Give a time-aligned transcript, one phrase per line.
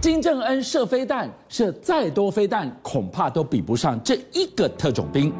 [0.00, 5.32] 金正恩射飞弹，射再多飞弹，恐怕都比不上这一个特种兵。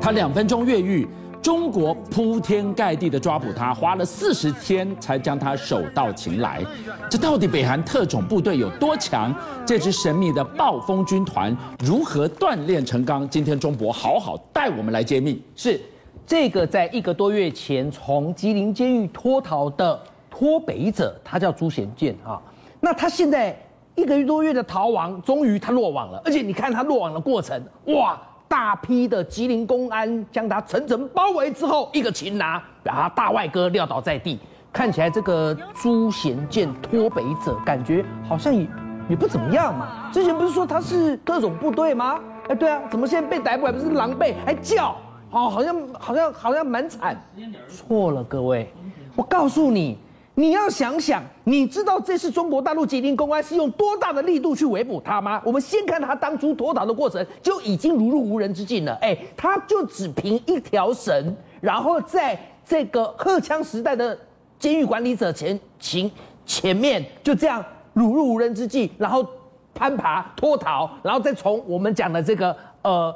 [0.00, 1.06] 他两分钟越狱，
[1.42, 6.64] 中国铺天盖地的抓捕他，花了四十天才将他手到擒来。
[7.10, 9.34] 这到底北韩特种部队有多强？
[9.66, 11.54] 这支神秘的暴风军团
[11.84, 13.28] 如何锻炼成钢？
[13.28, 15.42] 今天中博好好带我们来揭秘。
[15.54, 15.78] 是
[16.26, 22.40] 这个在一个多月前从吉林监狱脱逃的脱北者，他叫朱贤建啊。
[22.80, 23.54] 那他现在。
[23.96, 26.22] 一个多月的逃亡，终于他落网了。
[26.24, 34.38] 而且你看他落网的过程，哇，大批的吉林公安将他层层包围之后，一个擒拿，把他大外哥撂倒在地。
[34.72, 38.66] 看起来这个朱贤建脱北者，感觉好像也
[39.08, 40.10] 也不怎么样嘛。
[40.12, 42.20] 之前不是说他是特种部队吗？
[42.48, 44.94] 哎，对啊，怎么现在被逮捕还不是狼狈，还叫？
[45.30, 47.18] 哦，好像好像好像蛮惨。
[47.66, 48.70] 错了，各位，
[49.16, 49.98] 我告诉你。
[50.38, 55.40] 你要想想，你知道这次中国大陆吉林公安是用多大的力度去围捕他吗？
[55.42, 58.92] 我们先看他当初脱逃的过程，就已经如入无人之境了。
[59.00, 64.16] 哎，他就只凭一条绳，然后在这个荷枪实弹的
[64.58, 66.10] 监狱管理者前前
[66.44, 69.26] 前面，就这样如入无人之境，然后
[69.74, 73.14] 攀爬脱逃，然后再从我们讲的这个呃。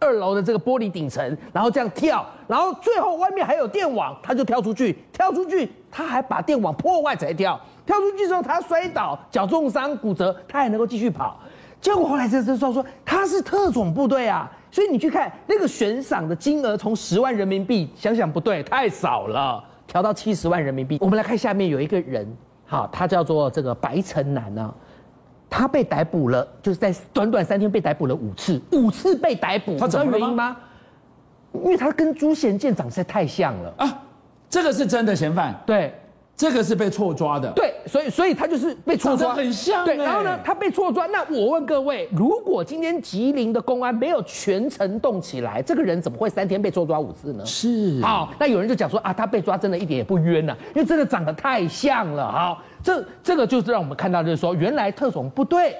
[0.00, 11.38] 二楼的这个玻璃顶层，然后这样跳，然后最后外面还有电网，他就跳出去，跳出去，他还把电网破坏才跳，跳出去之后他摔倒，脚重伤骨折，他还能够继续跑。
[11.80, 20.98] 结果后来这这说说他是特种部队啊，所以你去看那个悬赏的金额从十万人民币，想想不对，太少了，调到七十万人民币。
[21.00, 22.26] 我们来看下面有一个人，
[22.66, 24.72] 好，他叫做这个白城南啊。
[25.50, 30.56] 他被逮捕了，就是在短短三天被逮捕了五次，五次被逮捕，他知道原因吗？
[31.52, 34.02] 因为他跟朱贤建长得太像了啊，
[34.48, 35.92] 这个是真的嫌犯，对。
[36.40, 39.84] 这个是被错抓的，对，所以所以他就是被错抓，很像。
[39.84, 41.06] 对，然后呢，他被错抓。
[41.08, 47.44] 那我问各位，如果今天吉林的公安没有全程动起来，这个人怎么会三天被错抓五次呢？
[47.44, 48.00] 是。
[48.00, 52.32] 好，那有人就讲说啊，他被抓真的一点也不冤呐，因为真的长得太像了。
[52.32, 55.76] 好，这这个就是让我们看到，就是说，原来特种部队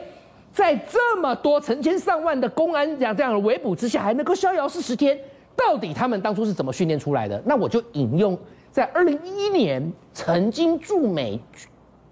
[0.53, 5.19] 在这么多成千上万的公安这样这样的围捕之下，还能够逍遥四十天，
[5.57, 7.43] 到底他们当初是怎么训练出来的？
[7.47, 8.39] 那我就引用。
[8.71, 11.41] 在二零一一年，曾经驻美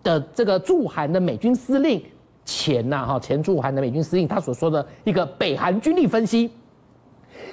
[0.03, 2.03] 的这个驻韩的美军司令
[2.45, 6.51] 前呐哈前驻韩的美军司令，他所说的一个北韩军力分析，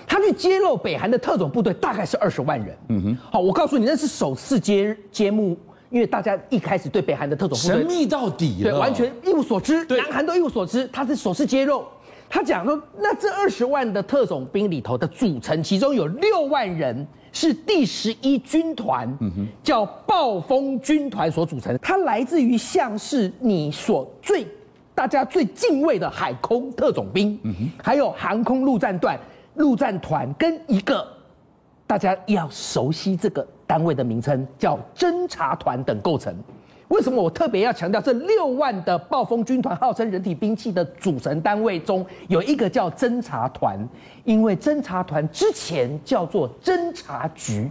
[0.08, 2.78] 他去揭露北韩的特种部队大概是二十万人。
[2.90, 5.56] 嗯哼，好，我告诉你，那是首次揭揭幕，
[5.92, 11.84] 因为大家一开始对北韩的特种部队神秘到底，对，完全一无所知，南韩都一无所知，他是首次揭露。
[12.28, 17.06] 他讲说，那这二十万的特种兵里头的组成，其中有六万人。
[17.36, 19.14] 是第十一军团，
[19.62, 21.78] 叫暴风军团所组成。
[21.82, 24.48] 它来自于像是你所最
[24.96, 27.38] 大家最敬畏的海空特种兵，
[27.84, 29.20] 还有航空陆战段、
[29.56, 31.06] 陆战团跟一个
[31.86, 36.34] 大家要熟悉这个单位的名称叫侦察团等构成。
[36.90, 43.78] 为什么我特别要强调这六万的暴风军团号称人体兵器的组成单位中有一个叫侦察团？
[44.24, 47.70] 因为侦察团之前叫做侦察局，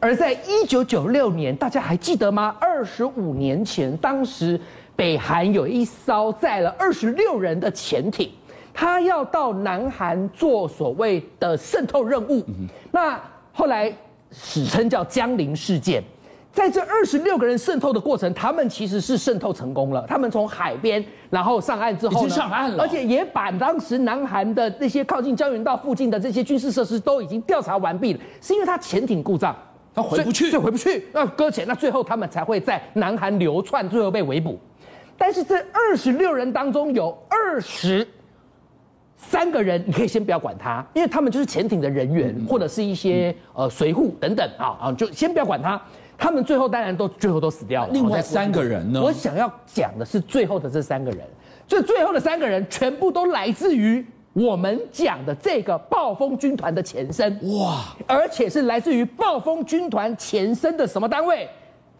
[0.00, 2.56] 而在一九九六年，大家还记得吗？
[2.60, 4.60] 二十五年前，当时
[4.96, 8.28] 北韩有一艘载了二十六人的潜艇，
[8.74, 12.44] 他要到南韩做所谓的渗透任务，
[12.90, 13.20] 那
[13.52, 13.92] 后来
[14.32, 16.02] 史称叫江陵事件。
[16.56, 20.06] 在这二十六个人渗透的过程，他们其实是渗透成功了。
[20.08, 28.20] 他们从海边，然后上岸之后，已经上岸了，而且也把当时南韩的那些靠近江原道附近的这些军事设施都已经调查完毕了。
[28.40, 29.54] 是因为他潜艇故障，
[29.94, 34.58] 他回不去，就回不去，那搁浅，那最后他们才会在南韩流窜，最后被围捕。
[35.18, 38.08] 但是这二十六人当中有二十
[39.18, 45.78] 三个人，你可以先不要管他，因为他们就是潜艇的人员，嗯、或者是一些呃随扈等等啊啊，就先不要管他。
[46.18, 47.92] 他们最后当然都最后都死掉了。
[47.92, 49.00] 另外三个人呢？
[49.02, 51.20] 我想要讲的是最后的这三个人，
[51.68, 57.38] 这最后的三个人全部都来自于我们讲的这个暴风军团的前身。
[57.58, 57.94] 哇！
[58.06, 61.48] 而且是来自于暴风军团前身的什么单位？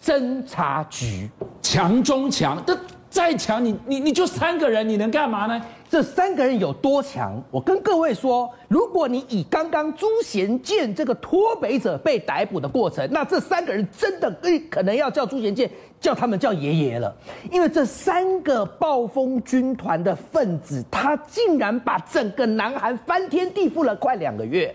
[0.02, 1.28] 侦察局。
[1.62, 2.78] 强中强，这
[3.10, 5.60] 再强，你你你就三个人，你能干嘛呢？
[5.88, 7.40] 这三个人有多强？
[7.50, 14.28] 我跟各位说，如果你以刚刚朱贤建这个脱北者被逮捕的过程，那这三个人真的
[14.68, 17.14] 可能要叫朱贤建叫他们叫爷爷了，
[17.52, 24.74] 因为这三个暴风军团的分子，他竟然把整个南韩翻天地覆了快两个月。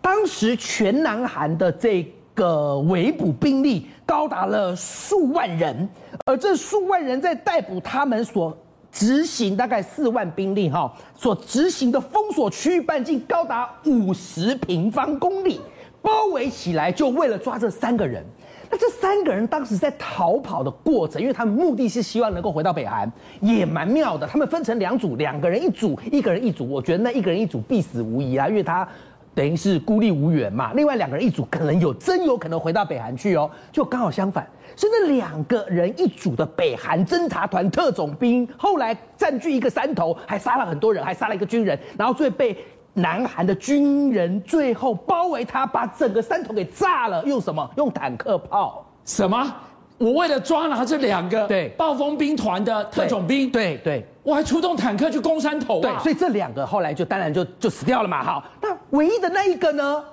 [0.00, 2.02] 当时全南韩的这
[2.34, 5.86] 个围捕兵力高达了数万人，
[6.24, 8.56] 而这数万人在逮捕他们所。
[8.92, 15.60] 执行大概四万兵力哈，所执行的封锁区域半径高达五十平方公里，
[16.02, 18.24] 包围起来就为了抓这三个人。
[18.72, 23.10] 那这三个人当时在逃跑的过程，因为他们目的是希望能够回到北韩，
[23.40, 24.24] 也蛮妙的。
[24.26, 26.68] 他们分成两组，两个人一组，一个人一组。
[26.68, 28.88] 我觉得那一个人一组必死无疑啊，因为他
[29.34, 30.72] 等于是孤立无援嘛。
[30.74, 33.50] 另外两个人一组，可能有真有可能回到北韩去哦。
[33.72, 42.56] 就刚好相反，是那两个人一组的北韩侦察团特种兵，后来占据一个山头，还杀了很多人，还杀了一个军人，然后最被。
[42.92, 47.24] 南韩的军人最后包围他，把整个山头给炸了。
[47.24, 47.70] 用什么？
[47.76, 48.84] 用坦克炮？
[49.04, 49.54] 什么？
[49.96, 55.82] 我为了抓拿这两个对暴风兵团的特种兵，对对，对，我还出动坦克去攻山头啊。
[55.82, 58.22] 对，所以这两个后来就当然就就死掉了嘛。
[58.22, 60.04] 好，那唯一的那一个呢？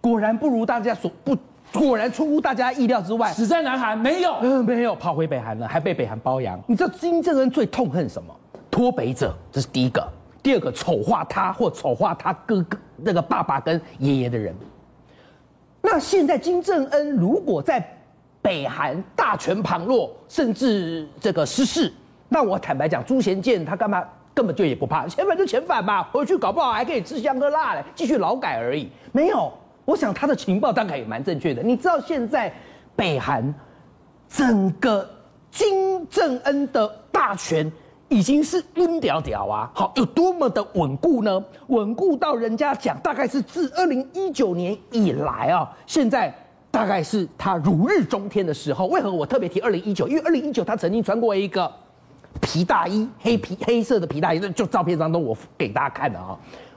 [0.00, 1.36] 果然不如大家所不，
[1.72, 4.36] 果然出乎大家意料之外，死在南韩没有？
[4.40, 6.60] 嗯，没有，跑回北韩了，还被北韩包养。
[6.66, 8.34] 你知道金正恩最痛恨什么？
[8.70, 10.06] 脱北者，这是第一个。
[10.42, 14.54] 第二个丑化他或丑化他哥哥那个爸爸跟爷爷的人，
[15.82, 17.84] 那现在金正恩如果在
[18.40, 21.92] 北韩大权旁落，甚至这个失势，
[22.28, 24.02] 那我坦白讲，朱贤建他干嘛
[24.34, 28.90] 根本就也不怕，遣返就遣返吧，回去搞不好还可以吃香喝辣的，继续劳改而已。
[29.12, 29.52] 没有，
[29.84, 31.62] 我想他的情报大概也蛮正确的。
[31.62, 32.52] 你知道现在
[32.94, 33.54] 北韩
[34.28, 35.08] 整个
[35.50, 37.70] 金正恩的大权。
[38.08, 41.44] 已经是温屌屌啊，好，有多么的稳固呢？
[41.66, 46.32] 稳固到人家讲，大概是自二零一九年以来啊，现在
[46.70, 48.86] 大概是他如日中天的时候。
[48.86, 50.06] 为何我特别提二零一九？
[50.06, 51.68] 因为二零一九他曾经穿过一个
[52.40, 56.36] 皮大衣，黑皮黑色的皮大衣，就照片当中我给大家看的啊，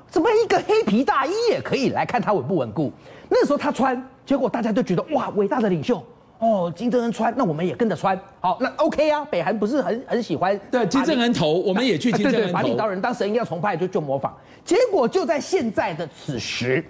[0.09, 2.91] 怎么一个黑皮大衣也可以来看他稳不稳固？
[3.29, 6.03] 那时候他穿，结果大家都觉得哇，伟大的领袖。
[6.39, 8.17] 哦，金正恩穿，那我们也跟着穿。
[8.39, 9.25] 好，那 OK 啊。
[9.25, 12.39] 北韩不是很很喜欢对金正恩头， 我们也去金正恩头。
[12.39, 14.33] 对对，把领导人当神一样崇拜，就就模仿。
[14.63, 16.81] 结果就在现在的此时，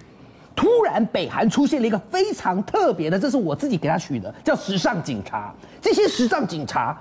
[0.54, 5.52] 突然北韩出现了一个非常特别的，这是我自己给他取的，叫时尚警察。
[5.82, 6.96] 这些时尚警察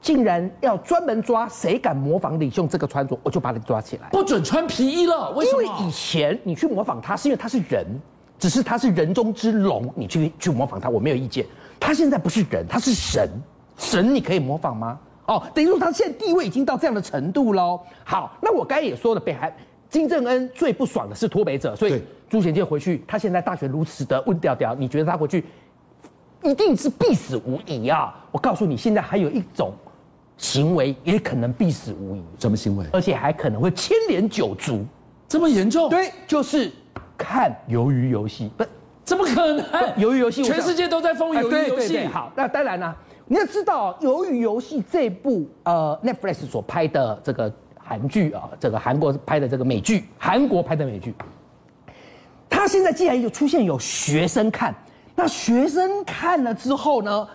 [0.00, 5.30] 竟然要专门抓谁敢模仿李兄这个穿着，我就把你抓起来，不准穿皮衣了。
[5.32, 5.62] 为什么？
[5.62, 7.86] 因为以前你去模仿他，是因为他是人，
[8.38, 11.44] 只是他是人中之龙，你去去模仿他，我没有意见。
[11.78, 13.28] 他现在不是人，他是神，
[13.76, 14.98] 神你可以模仿吗？
[15.26, 17.80] 哦，等于说他现在地位已经到这样的程度喽。
[18.02, 19.54] 好，那我刚才也说了，北韩
[19.88, 25.44] 金正恩最不爽的是脱北者，所以朱贤建回去，他现在大学如此的温调调，你觉得他回去
[26.42, 28.14] 一定是必死无疑啊？
[28.32, 29.72] 我告诉你，现在还有一种
[30.40, 32.86] 行为也可能必死无疑，什么行为？
[32.92, 34.84] 而且还可能会牵连九族，
[35.28, 35.90] 这么严重？
[35.90, 36.72] 对，就是
[37.18, 38.64] 看鱿鱼游戏不。
[39.04, 39.64] 怎么可能？
[39.98, 42.06] 鱿鱼游戏，全世界都在疯鱿鱼游戏。
[42.06, 42.96] 好，那当然了，
[43.26, 51.12] 你要知道，鱿鱼游戏这部呃 Netflix 所拍的这个韩剧啊，这个韩国拍的这个美剧，韩国拍的美剧，
[52.48, 54.72] 它现在既然有出现有学生看，
[55.16, 57.28] 那学生看了之后呢，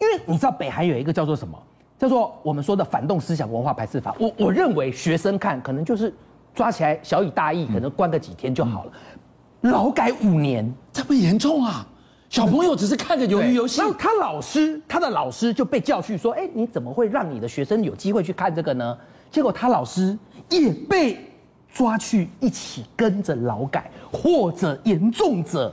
[0.00, 1.56] 因为你知道北韩有一个叫做什么，
[1.98, 4.14] 叫做我们说的反动思想文化排斥法。
[4.18, 6.12] 我我认为学生看可能就是
[6.54, 8.92] 抓起来小以大义，可能关个几天就好了。
[8.92, 11.86] 嗯劳改五年，这么严重啊！
[12.30, 18.96] 小朋友只是看个鱿鱼游戏，然后他老师，他的老师就被教训说：“哎，你怎么会让你的学生有机会去看这个呢？”
[19.30, 21.18] 结果他老师也被
[21.70, 25.70] 抓去一起跟着劳改，或者严重者，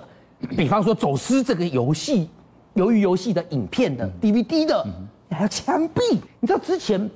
[0.50, 2.29] 比方说走私这个游戏、
[2.77, 4.86] 鱿鱼游戏的影片的 DVD 的，
[5.31, 6.19] 还要枪毙。
[6.39, 7.10] 你知道之前？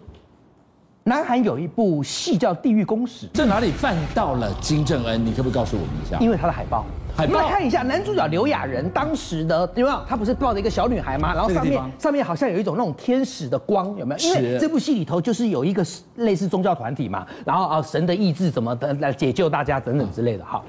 [1.04, 5.26] 南韩有一部戏叫《地狱公使》，这哪里犯到了金正恩？
[5.26, 6.20] 你可不可以告诉我们一下？
[6.20, 10.00] 因为他的海报，海报，你们看一下，男主角刘亚仁当时的有没有？
[10.08, 11.34] 他不是抱着一个小女孩吗？
[11.34, 14.22] 然后上面上面好像有一种那种天使的光，有没有？
[14.22, 15.84] 因为这部戏里头就是有一个
[16.18, 20.62] 类似宗教团体嘛，然后啊神的意志怎么的来解救大家等等之类的哈，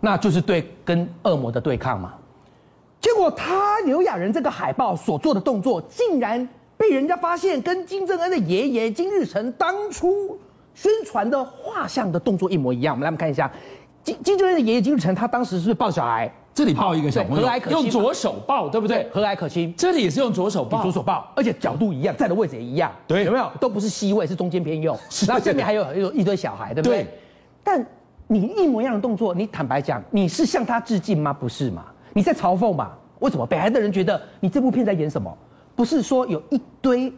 [0.00, 2.12] 那就是对跟恶魔的对抗嘛。
[3.30, 6.48] 他刘亚仁这个海报所做的动作，竟然。
[6.78, 10.38] 被人家发现跟金正恩的爷爷金日成当初
[10.74, 12.94] 宣传的画像的动作一模一样。
[12.94, 13.50] 我们来，我们看一下，
[14.04, 16.30] 金金正恩的爷爷金日成，他当时是抱小孩？
[16.52, 19.08] 这里抱一个小朋友，和蔼可亲用左手抱，对不对？
[19.10, 19.72] 和蔼可亲。
[19.74, 22.92] 这里也是用左手抱，左手抱，而且角度一样，站的位置也一样。
[23.06, 23.50] 对，有没有？
[23.58, 24.94] 都不是西位，是中间偏右。
[25.26, 27.04] 然后下面还有有一堆小孩，对不对？
[27.04, 27.06] 对。
[27.64, 27.86] 但
[28.26, 31.32] 你一模一样的动作，你坦白讲，你是向他致敬吗？
[31.32, 31.86] 不是嘛？
[32.12, 32.90] 你在嘲讽嘛？
[33.20, 33.46] 为什么？
[33.46, 35.36] 北韩的人觉得你这部片在演什么？
[35.74, 37.12] 不是说有一堆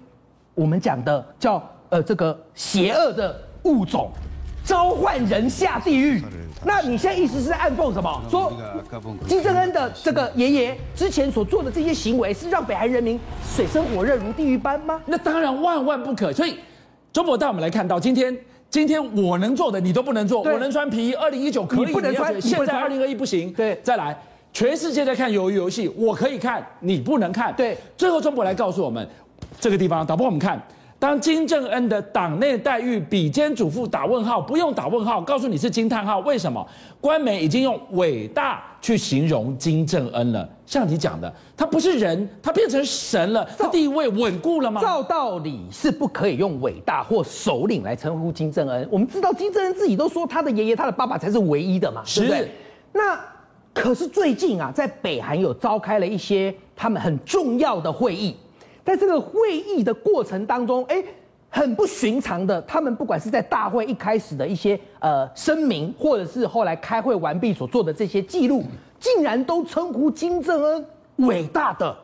[0.55, 4.11] 我们讲的叫呃这个邪恶的物种，
[4.65, 6.23] 召唤人下地狱。
[6.65, 8.21] 那你现在意思是在暗讽什么？
[8.29, 8.53] 说
[9.29, 13.19] 金正恩的这个爷爷之前所做的这些行为，是让北韩人民
[13.55, 15.01] 水深火热如地狱般吗？
[15.07, 16.33] 那当然万万不可。
[16.33, 16.57] 所以，
[17.13, 18.37] 中国带我们来看到，今天
[18.69, 23.53] 今天我能做的你都不能做，我能穿皮衣，二零一九可以，你不能穿，现在二零二一不行。
[23.53, 24.21] 对，再来，
[24.53, 27.55] 全世界在看鱿鱼游戏，我可以看，你不能看。
[27.55, 29.07] 对，最后中国来告诉我们，
[29.61, 30.61] 这个地方导播我们看。
[31.01, 36.19] 当金正恩的党内待遇比肩祖父打问号，不用打问号，告诉你是惊叹号。
[36.21, 36.67] 为什么？
[37.01, 40.49] 官媒已经用伟大去形容金正恩了。
[40.67, 44.81] 像你讲的，他不是人，他变成神了， 他地位稳固了吗？
[44.81, 48.89] 照道理是不可以用伟大或首领来称呼金正恩。
[48.91, 52.51] 我们知道金正恩自己都说他的爷爷、他的爸爸才是唯一的嘛，是对不对？
[52.93, 53.21] 那
[53.79, 58.37] 可是最近啊，在北韩有召开了一些他们很重要的会议。
[58.85, 61.03] 在这个会议的过程当中，哎，
[61.49, 68.65] 很不寻常的，他们不管是在大会一开始的一些呃声明，或者是后来开会完毕所做的这些记录，
[68.99, 70.85] 竟然都称呼金正恩
[71.17, 71.97] 伟大的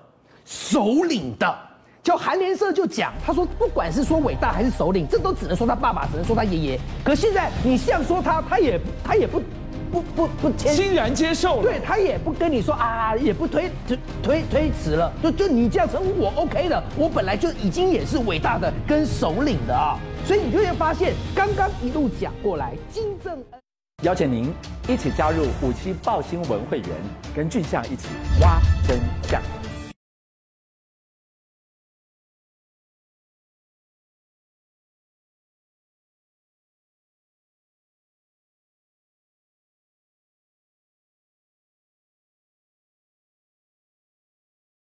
[0.44, 1.54] 首领的。
[2.02, 6.80] 叫韩联社就讲，他说不管是说伟大还是首领，这都只能说他爸爸，只能说他爷爷。
[7.02, 9.42] 可现在你像说他，他也他也不。
[9.94, 11.62] 不不不，欣然接受了。
[11.62, 23.60] 对，他也不跟你说啊，也不推推推推辞了，就就你这样称呼我 OK 的，我本来就已经也是伟大的跟首领的啊，所以你就会发现，刚刚一路讲过来，金正恩
[24.02, 24.52] 邀请您
[24.88, 26.88] 一起加入五七报新闻会员，
[27.32, 28.08] 跟俊相一起
[28.40, 28.58] 挖
[28.88, 29.40] 真相。